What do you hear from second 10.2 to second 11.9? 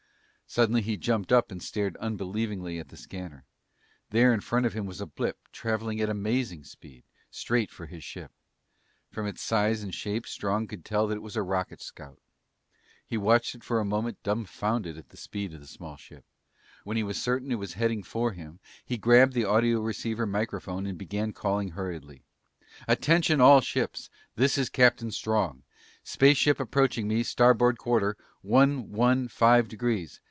Strong could tell it was a rocket